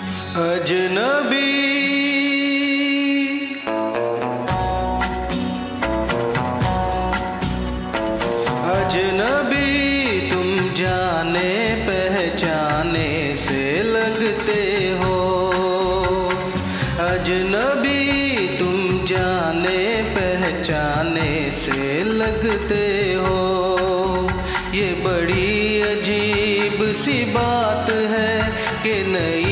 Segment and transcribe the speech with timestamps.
[0.00, 1.48] अजनबी
[8.70, 9.68] अजनबी
[10.30, 11.52] तुम जाने
[11.88, 14.62] पहचाने से लगते
[15.00, 15.18] हो।
[17.08, 18.00] अजनबी
[18.58, 19.82] तुम जाने
[20.16, 21.30] पहचाने
[21.64, 21.82] से
[22.14, 22.86] लगते
[23.24, 23.38] हो।
[24.74, 28.34] ये बड़ी अजीब सी बात है
[28.82, 29.49] कि नई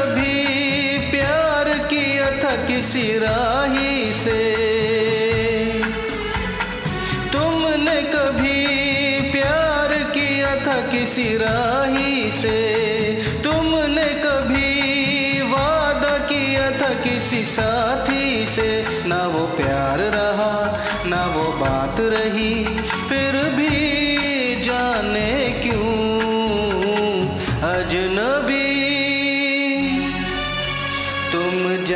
[0.00, 4.40] कभी प्यार किया था किसी राही से।
[7.32, 8.62] तुमने कभी
[9.32, 12.56] प्यार किया था किसी राही से।
[13.44, 18.70] तुमने कभी वादा किया था किसी साथी से।
[19.06, 20.54] ना वो प्यार रहा,
[21.06, 22.54] ना वो बात रही,
[23.08, 23.76] फिर भी
[24.62, 25.39] जाने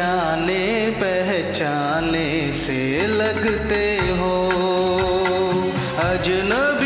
[0.04, 0.64] जाने
[1.00, 3.84] पहचाने से लगते
[4.18, 4.32] हो।
[6.04, 6.83] अजनबी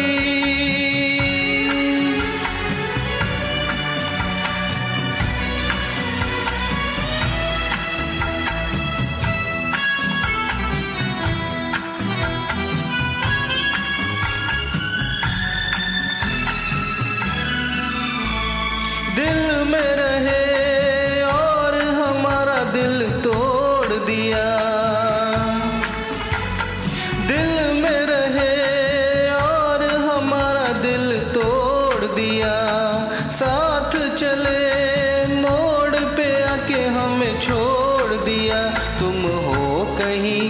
[36.88, 38.60] हमें छोड़ दिया।
[39.00, 40.46] तुम हो कहीं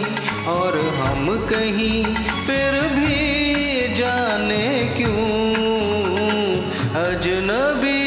[0.48, 2.04] और हम कहीं,
[2.46, 4.66] फिर भी जाने
[4.96, 5.26] क्यों?
[6.98, 8.04] अजनबी,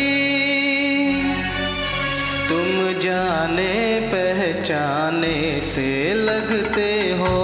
[2.49, 3.73] तुम जाने
[4.13, 5.89] पहचाने से
[6.21, 7.37] लगते हो।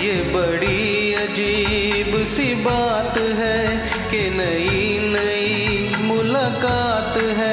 [0.00, 3.60] ये बड़ी अजीब सी बात है
[4.10, 5.48] कि नई नई
[6.02, 7.49] मुलाकात है।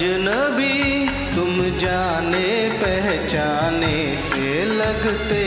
[0.00, 5.39] अजनबी तुम जाने पहचाने से लगते